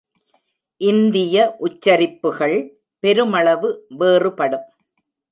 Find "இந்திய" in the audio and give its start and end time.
0.81-1.35